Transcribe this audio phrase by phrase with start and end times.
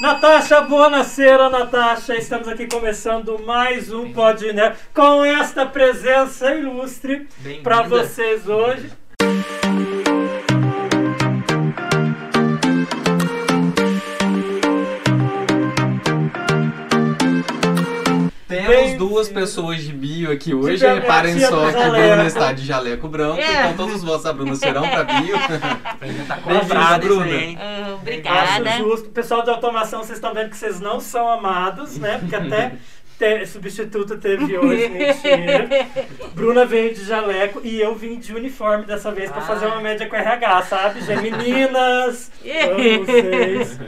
[0.00, 2.16] Natasha, boa noite, Natasha.
[2.16, 4.44] Estamos aqui começando mais um Pod
[4.92, 7.26] com esta presença ilustre
[7.62, 8.92] para vocês hoje.
[18.96, 20.86] Duas pessoas de bio aqui hoje.
[20.86, 23.40] Reparem só que o Bruno está de jaleco branco.
[23.40, 23.70] É.
[23.70, 25.36] Então todos os votos da Bruna serão para bio.
[26.26, 27.26] tá comprado, Bruna.
[27.26, 28.70] Uh, obrigada.
[28.70, 29.08] Acho justo.
[29.10, 32.18] Pessoal de automação, vocês estão vendo que vocês não são amados, né?
[32.18, 32.72] Porque até
[33.18, 35.68] te, substituta teve hoje, mentira.
[36.34, 40.06] Bruna veio de jaleco e eu vim de uniforme dessa vez para fazer uma média
[40.06, 41.00] com RH, sabe?
[41.00, 43.78] Já meninas, amo vocês.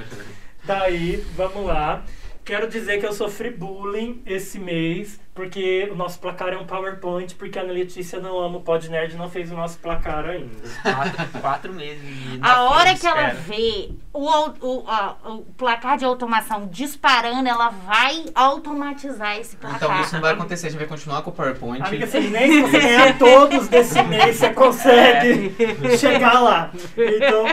[0.65, 2.03] Daí, vamos lá.
[2.49, 7.33] Quero dizer que eu sofri bullying esse mês porque o nosso placar é um PowerPoint,
[7.37, 10.51] porque a Ana Letícia não ama o Pod Nerd não fez o nosso placar ainda.
[10.83, 12.03] Quatro, quatro meses.
[12.43, 14.29] A hora que ela vê o,
[14.61, 14.85] o,
[15.33, 19.77] o, placar de automação disparando, ela vai automatizar esse placar.
[19.77, 21.87] Então isso não vai acontecer, a gente vai continuar com o PowerPoint.
[21.87, 25.97] Amiga, assim, nem se você ganhar todos desse mês, você consegue é.
[25.97, 26.73] chegar lá.
[26.97, 27.45] Então,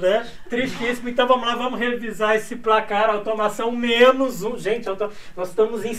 [0.00, 0.26] né?
[0.48, 1.10] Tristíssimo.
[1.10, 4.56] Então vamos lá, vamos revisar esse placar, automação menos um.
[4.56, 4.86] Gente,
[5.36, 5.92] nós estamos em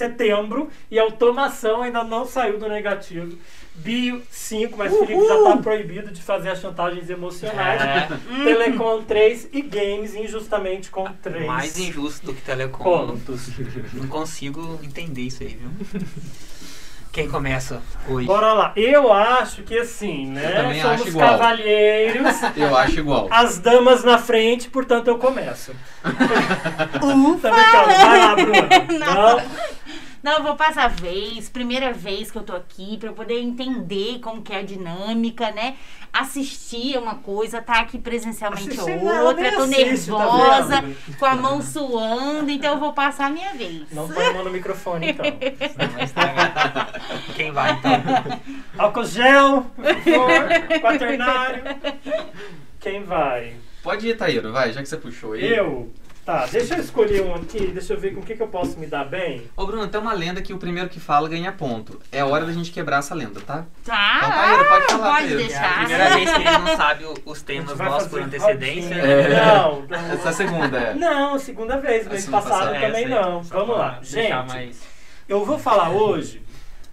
[0.00, 3.36] setembro e a automação ainda não saiu do negativo.
[3.74, 5.06] Bio 5, mas Uhul.
[5.06, 7.80] Felipe já está proibido de fazer as chantagens emocionais.
[7.80, 8.08] É.
[8.44, 11.46] Telecom 3 e games injustamente com 3.
[11.46, 12.82] Mais injusto do que Telecom.
[12.82, 13.48] Pontos.
[13.94, 16.02] Não consigo entender isso aí, viu?
[17.12, 18.24] Quem começa hoje?
[18.26, 18.72] Bora lá.
[18.76, 20.60] Eu acho que assim, né?
[20.60, 21.30] Eu Somos acho igual.
[21.30, 22.36] cavalheiros.
[22.56, 23.28] eu acho igual.
[23.32, 25.72] As damas na frente, portanto eu começo.
[27.02, 27.50] Ufa!
[27.50, 28.68] Vai lá, Bruna.
[28.98, 29.36] Não.
[29.38, 29.42] Não.
[30.22, 33.40] Não, eu vou passar a vez, primeira vez que eu tô aqui, para eu poder
[33.40, 35.76] entender como que é a dinâmica, né?
[36.12, 41.34] Assistir uma coisa, tá aqui presencialmente Assistir outra, tô assiste, tá nervosa, tá com a
[41.36, 43.90] mão suando, então eu vou passar a minha vez.
[43.92, 45.24] Não põe a mão no microfone, então.
[47.34, 47.92] Quem vai, então?
[48.76, 51.62] Álcool gel, por favor, quaternário.
[52.78, 53.54] Quem vai?
[53.82, 55.44] Pode ir, Taíro, vai, já que você puxou aí.
[55.44, 55.90] Eu?
[56.24, 58.78] Tá, deixa eu escolher um aqui, deixa eu ver com o que, que eu posso
[58.78, 59.50] me dar bem.
[59.56, 62.00] Ô Bruno, tem uma lenda que o primeiro que fala ganha ponto.
[62.12, 63.64] É hora da gente quebrar essa lenda, tá?
[63.84, 64.18] Tá.
[64.18, 65.62] Então, Taíra, pode falar, Pode deixar.
[65.62, 68.94] É a primeira vez que ele não sabe os temas nossos por antecedência.
[68.94, 69.44] É.
[69.44, 70.12] Não, não.
[70.12, 70.94] Essa é a segunda, é.
[70.94, 72.06] Não, segunda vez.
[72.06, 73.42] Mês passado também não.
[73.42, 73.98] Vamos lá.
[74.02, 74.80] Gente, mais...
[75.28, 76.42] eu vou falar hoje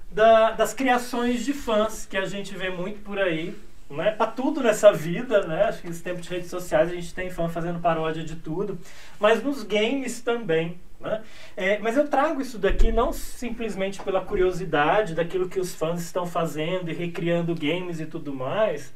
[0.09, 3.55] da, das criações de fãs que a gente vê muito por aí
[3.89, 5.63] não é para tudo nessa vida, né?
[5.63, 8.77] Acho que nesse tempo de redes sociais a gente tem fã fazendo paródia de tudo,
[9.19, 10.79] mas nos games também.
[10.99, 11.23] Né?
[11.55, 16.25] É, mas eu trago isso daqui não simplesmente pela curiosidade daquilo que os fãs estão
[16.25, 18.93] fazendo e recriando games e tudo mais,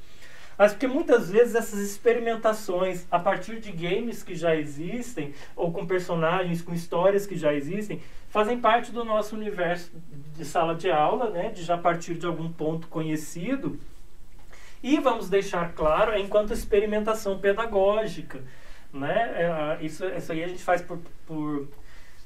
[0.57, 5.85] mas porque muitas vezes essas experimentações a partir de games que já existem, ou com
[5.88, 9.91] personagens, com histórias que já existem, fazem parte do nosso universo
[10.35, 11.50] de sala de aula, né?
[11.50, 13.79] de já partir de algum ponto conhecido
[14.83, 18.41] e vamos deixar claro, é enquanto experimentação pedagógica.
[18.93, 19.77] Né?
[19.79, 21.67] É, isso, isso aí a gente faz por, por,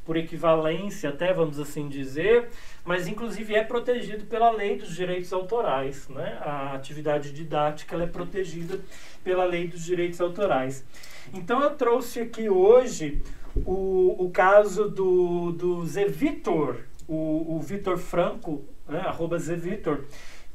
[0.04, 2.50] por equivalência, até vamos assim dizer,
[2.84, 6.08] mas inclusive é protegido pela lei dos direitos autorais.
[6.10, 6.38] Né?
[6.42, 8.80] A atividade didática é protegida
[9.24, 10.86] pela lei dos direitos autorais.
[11.34, 13.22] Então eu trouxe aqui hoje
[13.66, 16.78] o, o caso do, do Zé Vitor,
[17.08, 19.00] o, o Vitor Franco, né?
[19.00, 20.06] arroba Zé Vitor,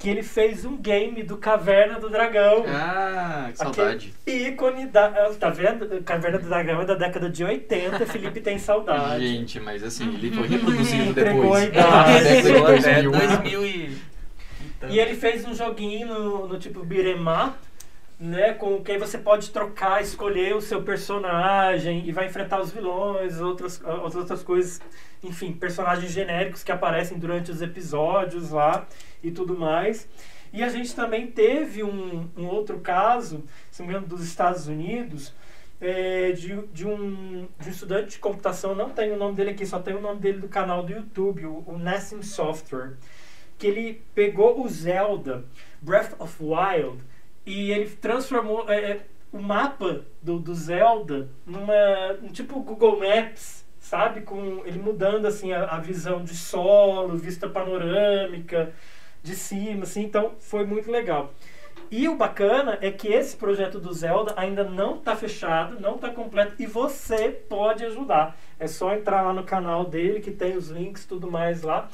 [0.01, 2.65] que ele fez um game do Caverna do Dragão.
[2.67, 4.15] Ah, que saudade.
[4.27, 5.11] ícone da.
[5.39, 6.03] Tá vendo?
[6.03, 9.29] Caverna do Dragão é da década de 80, Felipe tem saudade.
[9.29, 11.71] Gente, mas assim, ele foi reproduzindo Entregou depois.
[11.77, 13.11] Ah, década de 2000.
[13.11, 13.99] 2000 e...
[14.89, 17.55] e ele fez um joguinho no, no tipo Biremá,
[18.21, 23.41] né, com que você pode trocar, escolher o seu personagem e vai enfrentar os vilões,
[23.41, 24.79] outras, outras coisas,
[25.23, 28.87] enfim, personagens genéricos que aparecem durante os episódios lá
[29.23, 30.07] e tudo mais.
[30.53, 34.67] E a gente também teve um, um outro caso, se não me engano, dos Estados
[34.67, 35.33] Unidos,
[35.81, 39.65] é, de, de, um, de um estudante de computação, não tem o nome dele aqui,
[39.65, 42.99] só tem o nome dele do canal do YouTube, o, o Software,
[43.57, 45.45] que ele pegou o Zelda
[45.81, 47.03] Breath of Wild
[47.45, 51.75] e ele transformou é, é o mapa do, do Zelda numa
[52.23, 54.23] um tipo Google Maps, sabe?
[54.23, 58.73] Com ele mudando assim a, a visão de solo, vista panorâmica,
[59.23, 61.33] de cima, assim, então foi muito legal.
[61.91, 66.09] E o bacana é que esse projeto do Zelda ainda não está fechado, não está
[66.11, 68.37] completo e você pode ajudar.
[68.61, 71.89] É só entrar lá no canal dele que tem os links tudo mais lá.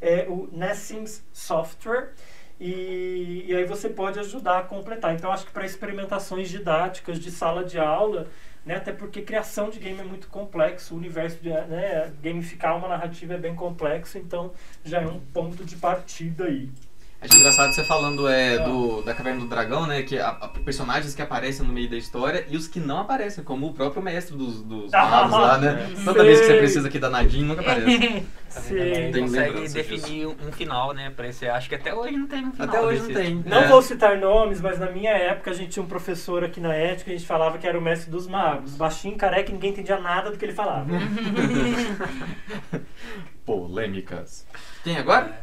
[0.00, 2.12] É o Nessims Software.
[2.58, 5.14] E, e aí você pode ajudar a completar.
[5.14, 8.26] Então acho que para experimentações didáticas de sala de aula
[8.66, 8.74] né?
[8.74, 13.34] Até porque criação de game é muito complexo, o universo de né, gamificar uma narrativa
[13.34, 14.52] é bem complexo, então
[14.84, 16.68] já é um ponto de partida aí.
[17.20, 20.02] Acho engraçado você falando é, do, da Caverna do Dragão, né?
[20.02, 23.42] Que a, a, personagens que aparecem no meio da história e os que não aparecem,
[23.42, 25.90] como o próprio mestre dos, dos magos lá, né?
[26.04, 28.26] Toda vez que você precisa aqui da Nadine, nunca aparece.
[28.50, 29.10] Sim.
[29.12, 30.36] Tem consegue definir disso.
[30.46, 31.48] um final, né, pra esse.
[31.48, 32.68] Acho que até hoje não tem um final.
[32.68, 33.42] Até hoje não tem.
[33.46, 33.68] Não é.
[33.68, 37.10] vou citar nomes, mas na minha época a gente tinha um professor aqui na ética,
[37.10, 38.76] a gente falava que era o mestre dos magos.
[38.76, 40.86] Baixinho, careca, ninguém entendia nada do que ele falava.
[43.44, 44.46] Polêmicas.
[44.84, 45.40] Tem agora?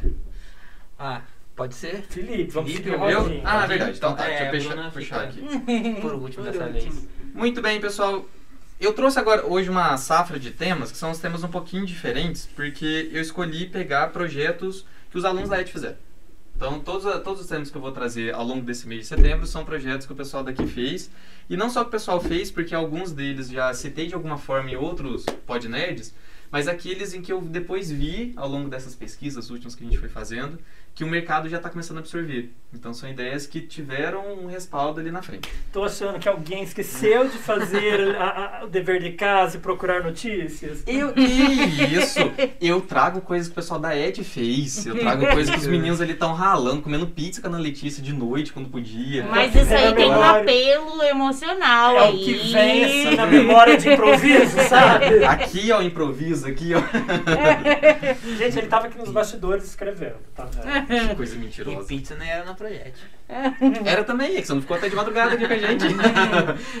[0.98, 1.20] Ah.
[1.54, 2.02] Pode ser?
[2.08, 3.40] Felipe, vamos Felipe, seguir eu?
[3.44, 3.96] Ah, verdade.
[3.96, 5.40] Então tá, é, deixa eu puxar aqui.
[6.00, 6.92] Por último Por dessa último.
[6.92, 7.08] vez.
[7.32, 8.26] Muito bem, pessoal.
[8.80, 12.48] Eu trouxe agora hoje uma safra de temas, que são os temas um pouquinho diferentes,
[12.56, 15.96] porque eu escolhi pegar projetos que os alunos da ET fizeram.
[16.56, 19.46] Então, todos, todos os temas que eu vou trazer ao longo desse mês de setembro
[19.46, 21.10] são projetos que o pessoal daqui fez.
[21.48, 24.70] E não só que o pessoal fez, porque alguns deles já citei de alguma forma
[24.70, 26.14] em outros podnerds,
[26.50, 29.98] mas aqueles em que eu depois vi ao longo dessas pesquisas últimas que a gente
[29.98, 30.58] foi fazendo,
[30.94, 32.52] que o mercado já está começando a absorver.
[32.72, 35.48] Então são ideias que tiveram um respaldo ali na frente.
[35.66, 40.02] Estou achando que alguém esqueceu de fazer a, a, o dever de casa e procurar
[40.02, 40.82] notícias.
[40.86, 42.18] Eu que isso?
[42.60, 44.86] Eu trago coisas que o pessoal da Ed fez.
[44.86, 48.02] Eu trago coisas que os meninos ali estão ralando, comendo pizza com a Ana Letícia
[48.02, 49.24] de noite quando podia.
[49.24, 52.14] Mas isso aí tem um apelo emocional é aí.
[52.14, 55.24] o que vem assim, na memória de improviso, sabe?
[55.24, 56.80] Aqui ó, improviso, aqui ó.
[58.36, 60.48] Gente, ele estava aqui nos bastidores escrevendo, tá?
[60.86, 61.82] Que coisa mentirosa.
[61.82, 63.00] E pizza nem era no projeto.
[63.86, 65.86] Era também, é que você não ficou até de madrugada aqui com a gente.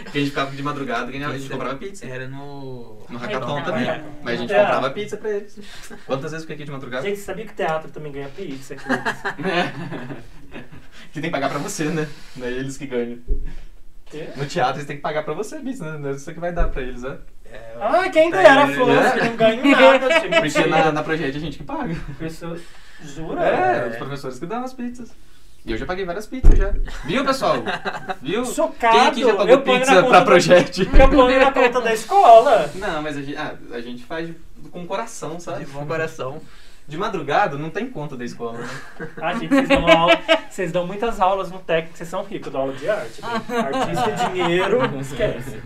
[0.02, 2.06] Porque a gente ficava de madrugada e a gente comprava pizza.
[2.06, 2.98] Era no.
[3.08, 3.88] No hackathon também.
[3.88, 4.04] É.
[4.22, 5.58] Mas a gente comprava pizza pra eles.
[6.06, 7.08] Quantas vezes fiquei aqui de madrugada?
[7.08, 8.76] Gente, sabia que o teatro também ganha pizza?
[8.76, 9.72] Que, é.
[11.12, 12.06] que tem que pagar pra você, né?
[12.36, 13.18] Não é eles que ganham.
[14.04, 14.28] Que?
[14.36, 15.98] No teatro eles têm que pagar pra você, pizza, né?
[15.98, 17.18] Não é isso que vai dar pra eles, né?
[17.46, 19.24] É, ah, quem dera fosse, é.
[19.24, 20.08] não ganho nada.
[20.40, 21.94] Porque na, na projeto a gente que paga.
[22.18, 22.60] Pessoas.
[23.08, 23.42] Jura?
[23.42, 25.10] É, os professores que dão as pizzas.
[25.66, 26.74] E eu já paguei várias pizzas já.
[27.06, 27.56] Viu, pessoal?
[28.20, 28.44] Viu?
[28.44, 28.92] Chocado.
[28.98, 30.82] Quem aqui já pagou pizza pra projeto?
[30.92, 32.70] Eu ponho na conta da escola.
[32.74, 34.30] Não, mas a gente, ah, a gente faz
[34.70, 35.64] com coração, sabe?
[35.64, 36.42] De bom coração.
[36.86, 38.68] De madrugada não tem conta da escola, né?
[39.16, 40.20] Ah, gente, vocês dão, aula,
[40.50, 43.22] vocês dão muitas aulas no técnico, vocês são ricos da aula de arte.
[43.22, 43.58] Né?
[43.58, 45.62] Artista e dinheiro, esquece.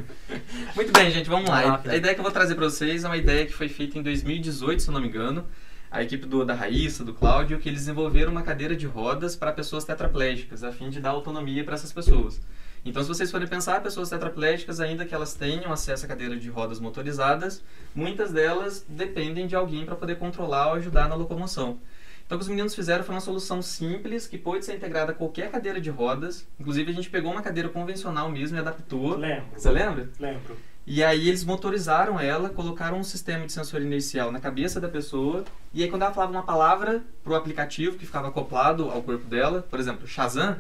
[0.77, 1.81] Muito bem, gente, vamos lá.
[1.85, 4.03] A ideia que eu vou trazer pra vocês é uma ideia que foi feita em
[4.03, 5.45] 2018, se eu não me engano
[5.91, 9.53] a equipe do, da Raíssa, do Cláudio, que eles desenvolveram uma cadeira de rodas para
[9.53, 12.41] pessoas tetraplégicas, a fim de dar autonomia para essas pessoas.
[12.85, 16.49] Então, se vocês forem pensar, pessoas tetraplégicas, ainda que elas tenham acesso à cadeira de
[16.49, 17.63] rodas motorizadas,
[17.95, 21.81] muitas delas dependem de alguém para poder controlar ou ajudar na locomoção.
[22.25, 25.15] Então, o que os meninos fizeram foi uma solução simples, que pode ser integrada a
[25.15, 26.47] qualquer cadeira de rodas.
[26.61, 29.17] Inclusive, a gente pegou uma cadeira convencional mesmo e adaptou.
[29.17, 29.47] Lembro.
[29.57, 30.11] Você lembra?
[30.21, 30.57] Lembro.
[30.91, 35.45] E aí eles motorizaram ela, colocaram um sistema de sensor inercial na cabeça da pessoa,
[35.71, 39.61] e aí quando ela falava uma palavra pro aplicativo que ficava acoplado ao corpo dela,
[39.69, 40.57] por exemplo, Shazam,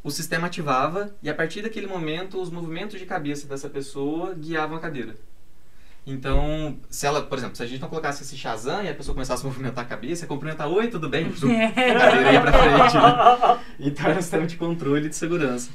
[0.00, 4.76] o sistema ativava e a partir daquele momento os movimentos de cabeça dessa pessoa guiavam
[4.76, 5.16] a cadeira.
[6.06, 9.12] Então, se ela, por exemplo, se a gente não colocasse esse Shazam e a pessoa
[9.12, 11.26] começasse a movimentar a cabeça, cumprimentar, oi, tudo bem?
[11.34, 12.94] a cadeira ia pra frente.
[12.94, 13.60] Né?
[13.90, 15.68] Então era um sistema de controle de segurança.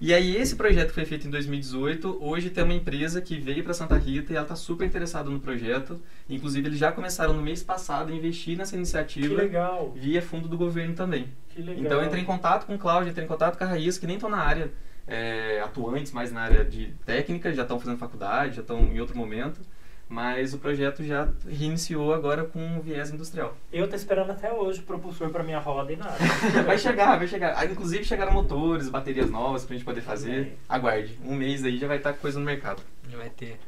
[0.00, 2.18] E aí esse projeto foi feito em 2018.
[2.20, 5.40] Hoje tem uma empresa que veio para Santa Rita e ela está super interessada no
[5.40, 6.00] projeto.
[6.28, 9.34] Inclusive eles já começaram no mês passado a investir nessa iniciativa.
[9.34, 9.92] Que legal.
[9.96, 11.28] Via fundo do governo também.
[11.48, 11.84] Que legal.
[11.84, 14.14] Então entrei em contato com o Cláudio, entrei em contato com a Raiz, que nem
[14.14, 14.70] estão na área
[15.06, 19.16] é, atuantes, mas na área de técnica, já estão fazendo faculdade, já estão em outro
[19.16, 19.60] momento
[20.08, 23.54] mas o projeto já reiniciou agora com um viés industrial.
[23.70, 26.16] Eu tô esperando até hoje o propulsor para minha roda e nada.
[26.64, 27.54] vai chegar, vai chegar.
[27.56, 30.40] Ah, inclusive chegaram motores, baterias novas pra gente poder fazer.
[30.40, 30.52] É.
[30.68, 32.82] Aguarde, um mês aí já vai estar tá coisa no mercado.
[33.10, 33.60] Já vai ter.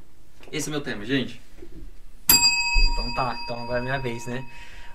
[0.50, 1.40] Esse é o meu tema, gente.
[2.92, 4.42] Então tá, então agora é minha vez, né?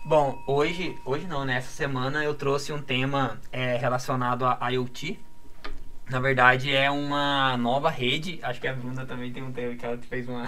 [0.04, 1.58] Bom, hoje, hoje não, né?
[1.58, 5.20] Essa semana eu trouxe um tema é, relacionado a IoT.
[6.10, 8.40] Na verdade, é uma nova rede.
[8.44, 10.46] Acho que a Bruna também tem um tema que ela fez uma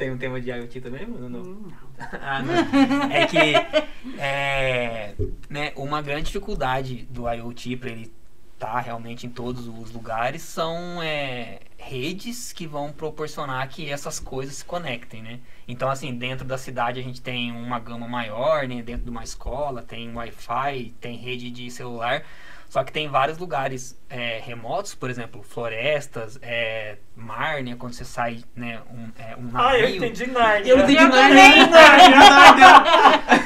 [0.00, 1.28] Tem um tema de IoT também, mano?
[1.28, 1.44] Não.
[1.44, 1.72] Não.
[2.22, 3.12] ah, não.
[3.12, 5.14] É que é,
[5.50, 8.10] né, uma grande dificuldade do IoT para ele
[8.54, 14.18] estar tá realmente em todos os lugares são é, redes que vão proporcionar que essas
[14.18, 15.38] coisas se conectem, né?
[15.68, 18.80] Então, assim, dentro da cidade a gente tem uma gama maior, né?
[18.80, 22.24] Dentro de uma escola tem Wi-Fi, tem rede de celular.
[22.70, 27.74] Só que tem vários lugares é, remotos, por exemplo, florestas, é, mar, né?
[27.76, 29.58] Quando você sai, né, um, é, um navio.
[29.60, 30.72] Ah, eu entendi Narnia.
[30.72, 31.66] Eu entendi Narnia.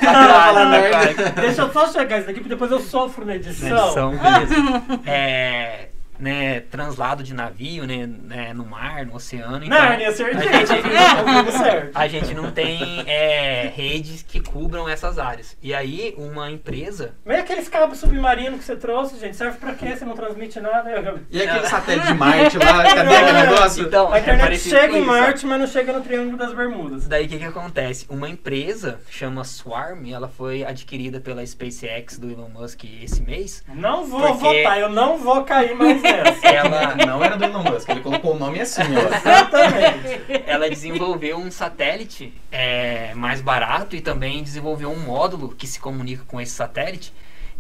[0.02, 1.31] Narnia.
[1.40, 3.71] Deixa eu só chegar isso daqui, porque depois eu sofro na edição.
[3.71, 5.00] Na edição, beleza.
[5.07, 9.64] é, né, translado de navio, né, né, no mar, no oceano.
[9.64, 10.50] Então, Nárnia, certeza.
[10.50, 15.56] A gente, a gente não tem é, redes que cubram essas áreas.
[15.62, 17.14] E aí, uma empresa...
[17.25, 19.97] Mas aqueles cabos submarinos que você trouxe, gente, serve pra quê?
[19.97, 21.21] Você não transmite nada?
[21.30, 23.87] E aquele satélite de Marte lá, cadê aquele negócio?
[23.87, 27.06] Então, a internet é chega em Marte, mas não chega no Triângulo das Bermudas.
[27.06, 28.06] Daí, o que que acontece?
[28.09, 33.64] Uma empresa, chama Swarm, ela foi adquirida pela SpaceX do Elon Musk esse mês.
[33.75, 36.03] Não vou votar, eu não vou cair mais
[36.42, 39.16] ela não era do Elon Musk, ele colocou o nome assim, ó.
[39.16, 40.44] Exatamente.
[40.46, 46.25] Ela desenvolveu um satélite é, mais barato e também desenvolveu um módulo que se comunica
[46.26, 47.12] com esse satélite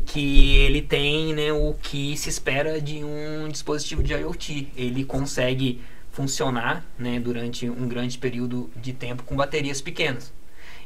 [0.06, 4.68] que ele tem né, o que se espera de um dispositivo de IoT.
[4.76, 5.80] Ele consegue
[6.12, 10.32] funcionar né, durante um grande período de tempo com baterias pequenas.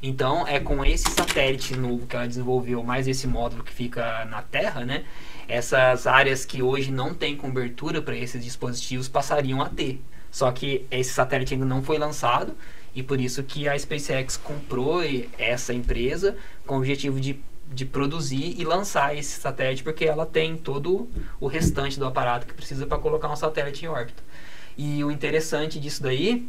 [0.02, 4.42] Então, é com esse satélite novo que ela desenvolveu, mais esse módulo que fica na
[4.42, 5.04] Terra, né?
[5.48, 10.00] Essas áreas que hoje não têm cobertura para esses dispositivos passariam a ter.
[10.30, 12.54] Só que esse satélite ainda não foi lançado
[12.94, 15.00] e por isso que a SpaceX comprou
[15.38, 16.36] essa empresa
[16.66, 21.08] com o objetivo de, de produzir e lançar esse satélite porque ela tem todo
[21.40, 24.22] o restante do aparato que precisa para colocar um satélite em órbita.
[24.76, 26.46] E o interessante disso daí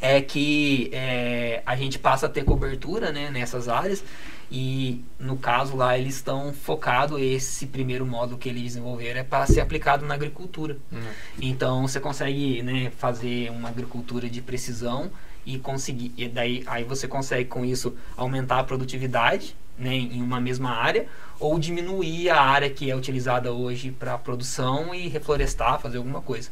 [0.00, 4.04] é que é, a gente passa a ter cobertura né, nessas áreas
[4.50, 9.46] e no caso lá eles estão focados esse primeiro módulo que eles desenvolveram é para
[9.46, 10.98] ser aplicado na agricultura uhum.
[11.40, 15.10] então você consegue né, fazer uma agricultura de precisão
[15.44, 20.40] e conseguir e daí aí você consegue com isso aumentar a produtividade né, em uma
[20.40, 21.06] mesma área
[21.38, 26.50] ou diminuir a área que é utilizada hoje para produção e reflorestar fazer alguma coisa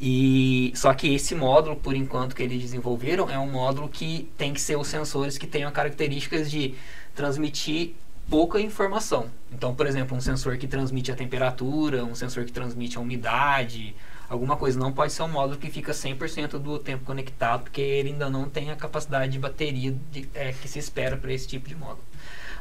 [0.00, 4.52] e só que esse módulo, por enquanto que eles desenvolveram, é um módulo que tem
[4.52, 6.74] que ser os sensores que tenham características de
[7.16, 7.94] transmitir
[8.28, 9.30] pouca informação.
[9.50, 13.96] Então, por exemplo, um sensor que transmite a temperatura, um sensor que transmite a umidade,
[14.28, 14.78] alguma coisa.
[14.78, 18.48] Não pode ser um módulo que fica 100% do tempo conectado, porque ele ainda não
[18.48, 22.04] tem a capacidade de bateria de, é, que se espera para esse tipo de módulo.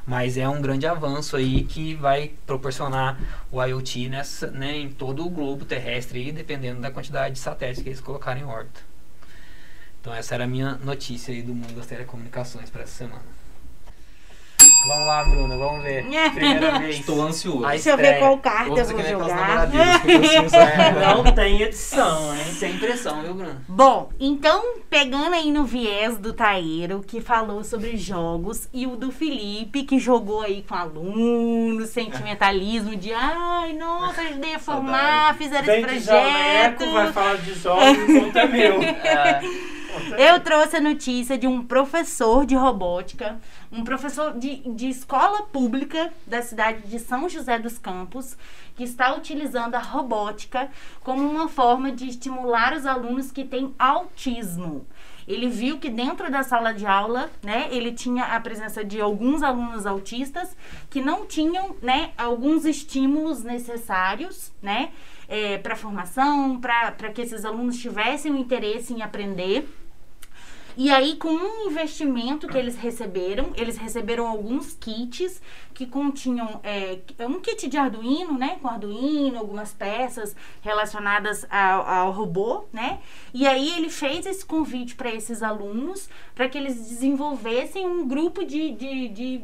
[0.07, 3.19] Mas é um grande avanço aí que vai proporcionar
[3.51, 7.81] o IoT nessa, né, em todo o globo terrestre, aí, dependendo da quantidade de satélites
[7.81, 8.81] que eles colocarem em órbita.
[9.99, 13.34] Então essa era a minha notícia aí do mundo das telecomunicações para essa semana.
[14.87, 16.05] Vamos lá, Bruna, vamos ver.
[16.33, 16.99] Primeira vez.
[16.99, 17.65] Estou ansioso.
[17.67, 19.67] Deixa eu ver qual carta eu vou jogar.
[21.15, 22.43] Não tem edição, hein?
[22.53, 23.63] Sem pressão, viu, Bruna?
[23.67, 29.11] Bom, então, pegando aí no viés do Taeiro, que falou sobre jogos, e o do
[29.11, 35.81] Felipe, que jogou aí com alunos, sentimentalismo de ai, nossa, ajudei a formar, fizeram esse
[35.81, 36.05] projeto.
[36.05, 38.81] Jaleco, vai falar de jogos, conta é meu.
[38.83, 39.74] É.
[40.17, 43.39] Eu trouxe a notícia de um professor de robótica,
[43.71, 48.37] um professor de, de escola pública da cidade de São José dos Campos,
[48.75, 50.69] que está utilizando a robótica
[51.01, 54.85] como uma forma de estimular os alunos que têm autismo.
[55.27, 59.41] Ele viu que dentro da sala de aula, né, ele tinha a presença de alguns
[59.41, 60.55] alunos autistas
[60.89, 64.91] que não tinham, né, alguns estímulos necessários, né,
[65.27, 69.67] é, para formação, para que esses alunos tivessem o interesse em aprender.
[70.77, 75.41] E aí, com um investimento que eles receberam, eles receberam alguns kits
[75.73, 78.57] que continham é, um kit de Arduino, né?
[78.61, 82.99] Com Arduino, algumas peças relacionadas ao, ao robô, né?
[83.33, 88.43] E aí ele fez esse convite para esses alunos para que eles desenvolvessem um grupo
[88.43, 89.41] de, de, de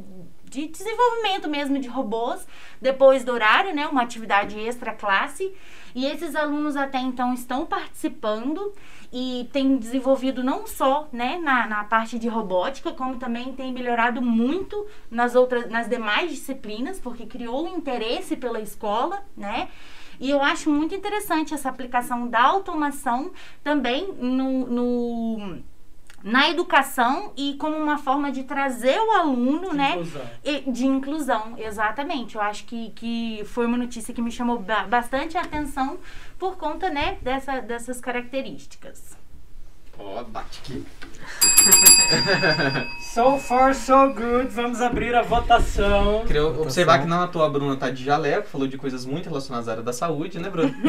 [0.52, 2.46] de desenvolvimento mesmo de robôs
[2.82, 5.52] depois do horário, né, uma atividade extra classe.
[5.96, 8.74] E esses alunos até então estão participando
[9.12, 14.22] e tem desenvolvido não só né, na, na parte de robótica, como também tem melhorado
[14.22, 19.70] muito nas outras, nas demais disciplinas, porque criou um interesse pela escola, né?
[20.20, 23.32] E eu acho muito interessante essa aplicação da automação
[23.64, 25.64] também no, no
[26.24, 29.92] na educação e como uma forma de trazer o aluno, de né?
[29.92, 30.22] Inclusão.
[30.68, 32.36] De inclusão, exatamente.
[32.36, 36.00] Eu acho que, que foi uma notícia que me chamou bastante atenção
[36.38, 39.16] por conta, né, dessa, dessas características.
[40.00, 40.84] Ó, oh, bate aqui.
[43.14, 44.48] so far, so good.
[44.48, 46.24] Vamos abrir a votação.
[46.26, 49.30] Queria observar que não à toa a Bruna tá de jaleco, falou de coisas muito
[49.30, 50.74] relacionadas à área da saúde, né, Bruna?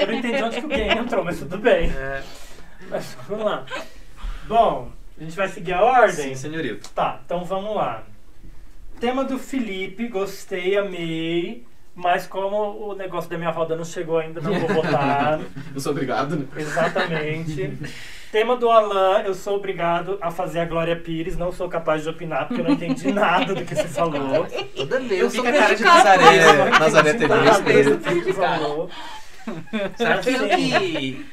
[0.00, 1.90] Eu não entendi onde que o game entrou, mas tudo bem.
[1.90, 2.22] É.
[2.88, 3.66] Mas vamos lá.
[4.46, 6.30] Bom, a gente vai seguir a ordem?
[6.30, 6.88] Sim, senhorito.
[6.90, 8.02] Tá, então vamos lá.
[8.98, 11.64] Tema do Felipe, gostei, amei.
[11.94, 15.40] Mas como o negócio da minha roda não chegou ainda, não vou votar.
[15.74, 16.46] eu sou obrigado, né?
[16.56, 17.78] Exatamente.
[18.30, 22.08] Tema do Alan, eu sou obrigado a fazer a Glória Pires, não sou capaz de
[22.08, 24.46] opinar porque eu não entendi nada do que você falou.
[24.74, 27.34] Toda vez eu fico a cara de Nazaré, Nazaré TV.
[29.96, 31.26] Será que eu que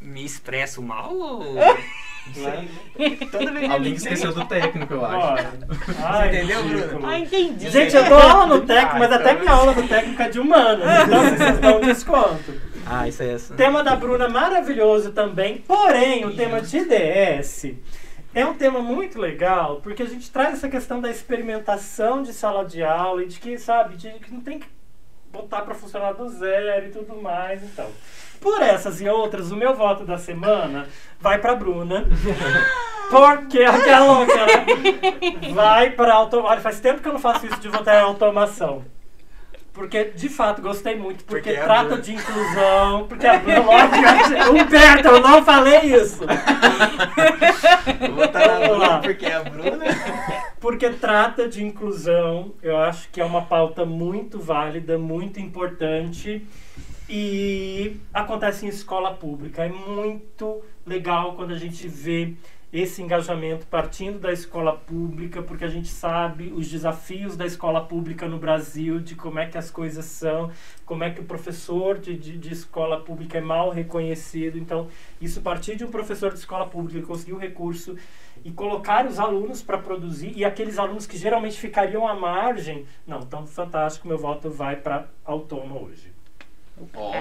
[0.00, 1.42] me expresso mal ou...
[2.36, 2.68] Né?
[3.70, 5.46] Alguém que esqueceu do técnico, eu acho.
[6.02, 7.06] Ai, entendeu, Bruno?
[7.06, 7.70] Ah, entendi.
[7.70, 10.84] Gente, eu dou aula no técnico, mas até minha aula no técnico é de humanos.
[11.06, 12.60] Então vocês dão um desconto.
[12.86, 13.52] Ah, isso é isso.
[13.52, 17.74] O tema da Bruna é maravilhoso também, porém, o tema de IDS
[18.34, 22.64] é um tema muito legal, porque a gente traz essa questão da experimentação de sala
[22.64, 24.66] de aula e de que, sabe, de que não tem que
[25.34, 27.90] botar para funcionar do zero e tudo mais, então.
[28.40, 30.86] Por essas e outras, o meu voto da semana
[31.18, 32.04] vai para Bruna.
[33.10, 35.52] Porque aquela louca né?
[35.52, 36.60] vai para automação.
[36.60, 38.84] Faz tempo que eu não faço isso de votar em automação.
[39.74, 41.24] Porque, de fato, gostei muito.
[41.24, 43.06] Porque, porque trata de inclusão.
[43.08, 46.20] Porque a Bruna, lógico, Humberto, eu não falei isso.
[48.00, 49.84] Vou botar na Bruna porque é a Bruna.
[50.64, 52.54] Porque trata de inclusão.
[52.62, 56.42] Eu acho que é uma pauta muito válida, muito importante.
[57.06, 59.62] E acontece em escola pública.
[59.62, 62.32] É muito legal quando a gente vê
[62.74, 68.26] esse engajamento partindo da escola pública, porque a gente sabe os desafios da escola pública
[68.26, 70.50] no Brasil, de como é que as coisas são,
[70.84, 74.58] como é que o professor de, de, de escola pública é mal reconhecido.
[74.58, 74.88] Então,
[75.20, 77.96] isso partir de um professor de escola pública que conseguiu recurso
[78.44, 83.20] e colocar os alunos para produzir, e aqueles alunos que geralmente ficariam à margem, não,
[83.20, 86.13] tão fantástico, meu voto vai para autônomo hoje.
[86.76, 87.12] Oh,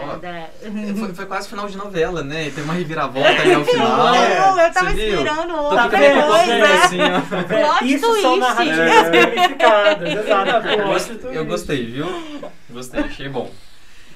[0.98, 2.50] foi, foi, quase final de novela, né?
[2.50, 3.98] Tem uma reviravolta aí ao final.
[3.98, 6.83] Não, eu tava esperando outra tá coisa.
[6.83, 7.86] Assim, ó.
[7.86, 8.22] Isso twist.
[8.22, 10.10] são narrativas gamificadas.
[10.25, 11.27] Exato.
[11.27, 12.07] Eu gostei, viu?
[12.69, 13.51] Gostei, achei bom.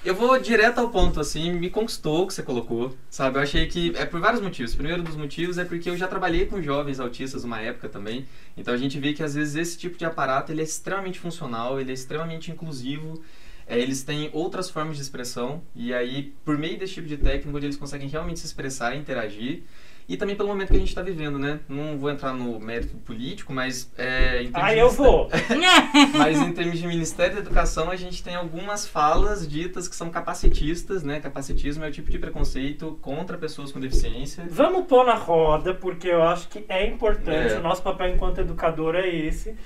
[0.03, 3.37] Eu vou direto ao ponto, assim, me conquistou o que você colocou, sabe?
[3.37, 4.73] Eu achei que é por vários motivos.
[4.73, 8.25] O primeiro dos motivos é porque eu já trabalhei com jovens autistas uma época também.
[8.55, 11.79] Então a gente vê que às vezes esse tipo de aparato ele é extremamente funcional,
[11.79, 13.21] ele é extremamente inclusivo
[13.67, 17.57] é, eles têm outras formas de expressão e aí, por meio desse tipo de técnica,
[17.57, 19.63] eles conseguem realmente se expressar e interagir.
[20.09, 21.59] E também pelo momento que a gente está vivendo, né?
[21.67, 23.91] Não vou entrar no mérito político, mas...
[23.97, 25.29] É, ah, eu vou!
[26.17, 30.09] mas em termos de Ministério da Educação, a gente tem algumas falas ditas que são
[30.09, 31.19] capacitistas, né?
[31.19, 34.45] Capacitismo é o tipo de preconceito contra pessoas com deficiência.
[34.49, 37.59] Vamos pôr na roda, porque eu acho que é importante, é.
[37.59, 39.57] o nosso papel enquanto educador é esse,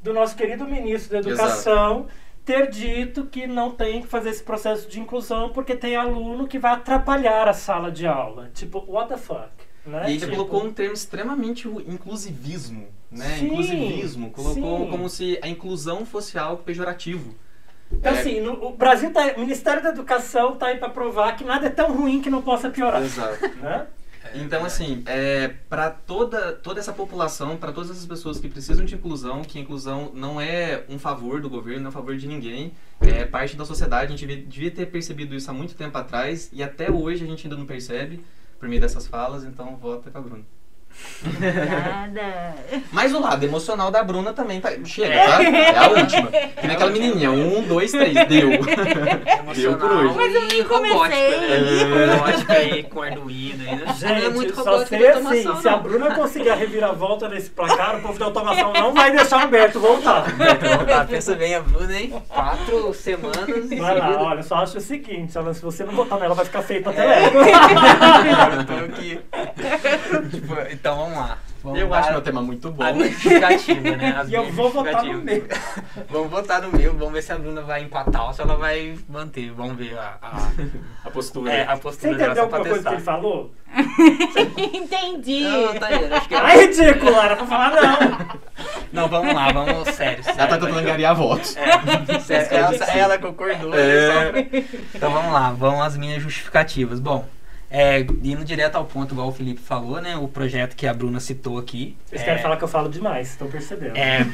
[0.00, 2.06] do nosso querido ministro da Educação...
[2.06, 6.48] Exato ter dito que não tem que fazer esse processo de inclusão porque tem aluno
[6.48, 8.50] que vai atrapalhar a sala de aula.
[8.54, 9.50] Tipo, what the fuck?
[9.86, 10.10] Né?
[10.10, 10.32] E ele tipo...
[10.32, 13.36] colocou um termo extremamente inclusivismo, né?
[13.38, 14.30] Sim, inclusivismo.
[14.30, 14.90] Colocou sim.
[14.90, 17.34] como se a inclusão fosse algo pejorativo.
[17.92, 18.18] Então, é...
[18.20, 21.66] assim, no, o Brasil tá, o Ministério da Educação está aí para provar que nada
[21.66, 23.02] é tão ruim que não possa piorar.
[23.02, 23.48] Exato.
[23.56, 23.86] Né?
[24.24, 28.84] É, então, assim, é, para toda, toda essa população, para todas essas pessoas que precisam
[28.84, 32.16] de inclusão, que a inclusão não é um favor do governo, não é um favor
[32.16, 35.74] de ninguém, é parte da sociedade, a gente devia, devia ter percebido isso há muito
[35.74, 38.22] tempo atrás e até hoje a gente ainda não percebe
[38.58, 40.59] por meio dessas falas, então vota com a Bruna.
[41.22, 42.54] Nada.
[42.90, 44.70] Mas o lado emocional da Bruna também tá.
[44.84, 45.42] Chega, tá?
[45.42, 46.28] É a última.
[46.28, 47.30] Que nem aquela menininha.
[47.30, 48.14] Um, dois, três.
[48.26, 48.50] Deu.
[49.54, 50.14] Deu por hoje.
[50.16, 51.40] Mas eu nem comecei.
[51.40, 52.14] Né?
[52.14, 53.94] Robótica aí com Arduino aí, né?
[53.98, 58.02] Gente, é muito só sei assim, se a Bruna conseguir a reviravolta nesse placar, o
[58.02, 60.24] povo da automação não vai deixar o Humberto voltar.
[60.30, 61.06] voltar.
[61.06, 62.14] Pensa bem a Bruna, hein?
[62.28, 63.68] Quatro semanas.
[63.78, 66.82] Vai lá, olha, só acho o seguinte, se você não votar nela, vai ficar feio
[66.82, 67.24] pra é.
[67.24, 68.84] É.
[68.84, 69.20] aqui.
[70.30, 71.38] Tipo, então vamos lá.
[71.62, 72.82] Vamos eu acho meu tema muito bom.
[72.82, 74.14] A justificativa, né?
[74.16, 75.44] As e eu vou votar no meu.
[76.08, 78.98] vamos votar no meu, vamos ver se a Bruna vai empatar ou se ela vai
[79.08, 79.50] manter.
[79.52, 80.48] Vamos ver a, a,
[81.04, 81.52] a postura.
[81.52, 83.52] É, a postura Você entendeu alguma coisa que ele falou?
[84.56, 85.42] Entendi.
[85.42, 86.38] Não, tá aí, acho que é...
[86.38, 88.40] Ah, é ridículo, era pra falar não.
[88.92, 90.24] Não, vamos lá, vamos sério.
[90.24, 91.56] sério ela tá tentando angariar votos.
[91.56, 93.74] É, sério, ela, ela concordou.
[93.74, 94.46] É.
[94.94, 96.98] Então vamos lá, vão as minhas justificativas.
[96.98, 97.26] Bom,
[97.70, 100.16] é, indo direto ao ponto, igual o Felipe falou, né?
[100.16, 101.96] O projeto que a Bruna citou aqui.
[102.06, 103.96] Vocês é, querem falar que eu falo demais, estão percebendo.
[103.96, 104.26] É,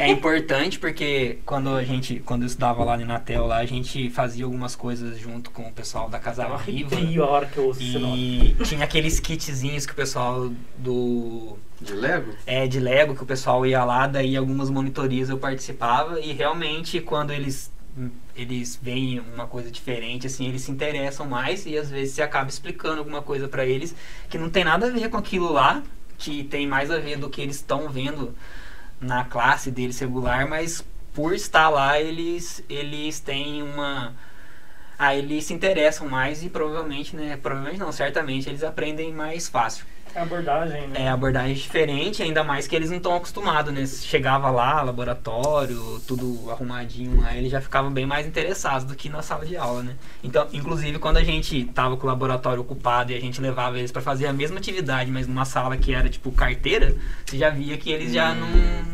[0.00, 4.10] é importante porque quando a gente, quando eu estudava lá no Inatel, lá, a gente
[4.10, 6.96] fazia algumas coisas junto com o pessoal da Casa Viva.
[6.96, 12.32] pior que eu ouço E tinha aqueles kitzinhos que o pessoal do de Lego?
[12.46, 17.00] É, de Lego, que o pessoal ia lá, daí algumas monitorias eu participava e realmente
[17.00, 17.72] quando eles
[18.34, 22.48] eles veem uma coisa diferente, assim, eles se interessam mais e às vezes você acaba
[22.48, 23.94] explicando alguma coisa para eles
[24.28, 25.82] que não tem nada a ver com aquilo lá,
[26.18, 28.34] que tem mais a ver do que eles estão vendo
[29.00, 34.14] na classe deles regular, mas por estar lá eles eles têm uma
[34.98, 39.84] ah, eles se interessam mais e provavelmente, né, provavelmente não, certamente eles aprendem mais fácil.
[40.14, 41.02] É abordagem, né?
[41.02, 43.86] É abordagem diferente, ainda mais que eles não estão acostumados, né?
[43.86, 49.22] Chegava lá, laboratório, tudo arrumadinho lá, eles já ficavam bem mais interessados do que na
[49.22, 49.94] sala de aula, né?
[50.22, 53.90] Então, inclusive, quando a gente tava com o laboratório ocupado e a gente levava eles
[53.90, 56.94] para fazer a mesma atividade, mas numa sala que era tipo carteira,
[57.24, 58.48] você já via que eles já não,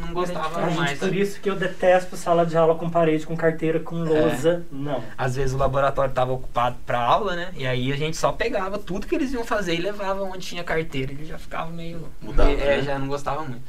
[0.06, 0.98] não gostavam mais.
[0.98, 4.74] Por isso que eu detesto sala de aula com parede, com carteira, com lousa, é.
[4.74, 5.02] não.
[5.16, 7.50] Às vezes o laboratório tava ocupado para aula, né?
[7.56, 10.64] E aí a gente só pegava tudo que eles iam fazer e levava onde tinha
[10.64, 11.07] carteira.
[11.12, 12.08] Ele já ficava meio.
[12.20, 12.82] Mudava, é, né?
[12.82, 13.62] já não gostava muito.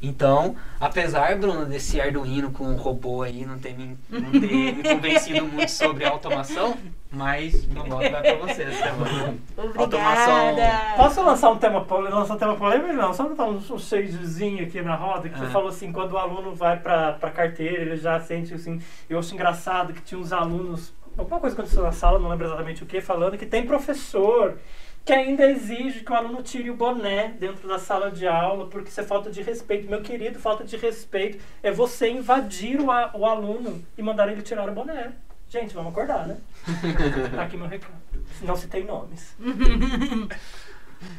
[0.00, 4.40] Então, apesar, Bruno, desse Arduino com o robô aí não ter me, não ter
[4.76, 6.76] me convencido muito sobre a automação,
[7.10, 9.34] mas meu voto vai pra você essa semana.
[9.56, 9.80] Obrigada.
[9.80, 10.56] Automação.
[10.96, 12.92] Posso lançar um tema, lançar um tema polêmico?
[12.92, 15.38] Não, só botar um, um shadezinho aqui na roda, que ah.
[15.38, 18.80] você falou assim, quando o aluno vai pra, pra carteira, ele já sente assim.
[19.10, 22.84] Eu acho engraçado que tinha uns alunos, alguma coisa aconteceu na sala, não lembro exatamente
[22.84, 24.56] o que, falando que tem professor
[25.04, 28.90] que ainda exige que o aluno tire o boné dentro da sala de aula, porque
[28.90, 29.88] isso é falta de respeito.
[29.88, 34.42] Meu querido, falta de respeito é você invadir o, a, o aluno e mandar ele
[34.42, 35.12] tirar o boné.
[35.48, 36.36] Gente, vamos acordar, né?
[37.34, 37.94] tá aqui meu recado.
[38.42, 39.34] Não citei nomes.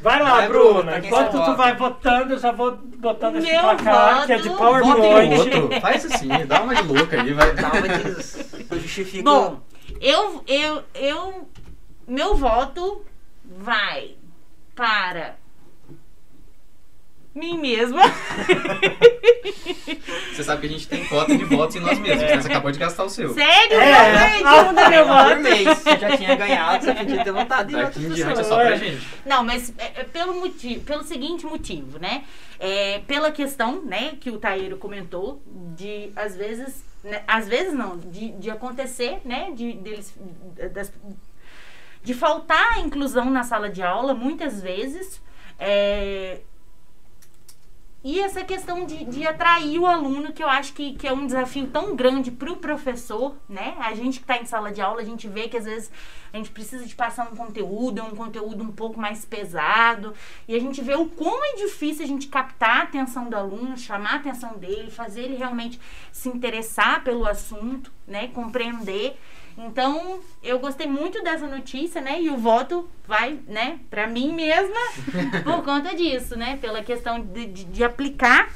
[0.02, 0.98] Vai lá, vai, Bruna.
[0.98, 4.26] Enquanto tu vai votando, eu já vou botando esse Meu placar voto.
[4.26, 5.80] que é de PowerPoint.
[5.80, 7.54] Faz assim, dá uma de louca aí, vai.
[7.54, 8.80] Dá uma de...
[8.80, 9.24] Justifica.
[9.24, 9.60] Bom,
[10.00, 11.48] eu, eu, eu...
[12.06, 13.04] Meu voto
[13.50, 14.16] vai
[14.74, 15.36] para
[17.34, 18.02] mim mesma.
[20.32, 22.22] Você sabe que a gente tem cota de votos em nós mesmos.
[22.24, 22.40] É.
[22.40, 23.32] Você acabou de gastar o seu.
[23.34, 23.80] Sério?
[23.80, 24.42] É.
[24.42, 25.28] Não, não meu voto.
[25.28, 25.78] Por mês.
[25.78, 28.76] Você já tinha ganhado, você podia ter votado em Daqui em diante é só pra
[28.76, 29.06] gente.
[29.24, 32.24] Não, mas é, é, pelo, motivo, pelo seguinte motivo, né?
[32.58, 35.42] É, pela questão, né, que o Taíro comentou,
[35.76, 40.14] de às vezes, né, às vezes não, de, de acontecer, né, de deles,
[40.74, 40.92] das,
[42.02, 45.22] de faltar a inclusão na sala de aula, muitas vezes.
[45.58, 46.40] É,
[48.02, 51.26] e essa questão de, de atrair o aluno, que eu acho que, que é um
[51.26, 53.76] desafio tão grande para o professor, né?
[53.78, 55.92] A gente que está em sala de aula, a gente vê que às vezes
[56.32, 60.14] a gente precisa de passar um conteúdo, um conteúdo um pouco mais pesado,
[60.48, 63.76] e a gente vê o como é difícil a gente captar a atenção do aluno,
[63.76, 65.78] chamar a atenção dele, fazer ele realmente
[66.10, 68.28] se interessar pelo assunto, né?
[68.28, 69.18] Compreender.
[69.58, 72.20] Então, eu gostei muito dessa notícia, né?
[72.20, 74.80] E o voto vai, né, para mim mesma
[75.44, 76.58] por conta disso, né?
[76.60, 78.48] Pela questão de, de, de aplicar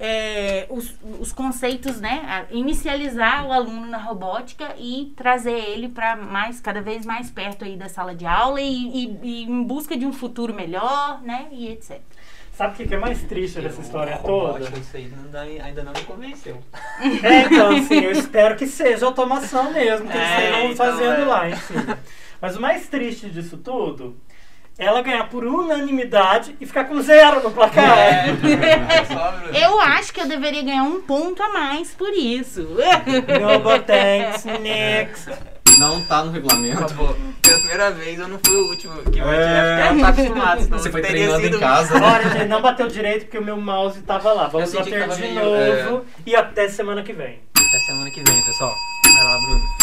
[0.00, 2.46] é, os, os conceitos, né?
[2.50, 7.76] Inicializar o aluno na robótica e trazer ele para mais, cada vez mais perto aí
[7.76, 11.48] da sala de aula e, e, e em busca de um futuro melhor, né?
[11.50, 12.00] E etc.
[12.58, 14.64] Sabe o que, é mais triste dessa história toda?
[14.76, 16.58] Isso aí dá, ainda não me convenceu.
[17.22, 21.22] É, então, assim, eu espero que seja automação mesmo, que eles é, estejam então, fazendo
[21.22, 21.24] é.
[21.24, 21.74] lá, enfim.
[22.40, 24.16] Mas o mais triste disso tudo
[24.76, 27.98] ela ganhar por unanimidade e ficar com zero no placar.
[27.98, 28.26] É.
[29.64, 32.62] eu acho que eu deveria ganhar um ponto a mais por isso.
[32.62, 35.30] No thanks, next.
[35.78, 36.84] Não tá no regulamento.
[36.84, 37.16] Acabou.
[37.40, 39.86] Pela primeira vez eu não fui o último que vai é...
[39.86, 40.68] ela tá acostumado.
[40.68, 41.56] Você foi treinando sido...
[41.56, 41.94] em casa.
[41.94, 44.48] Olha, gente, não bateu direito porque o meu mouse tava lá.
[44.48, 46.30] Vamos bater de meio, novo é...
[46.30, 47.40] e até semana que vem.
[47.56, 48.74] Até semana que vem, pessoal.
[49.04, 49.77] Vai lá, Bruno.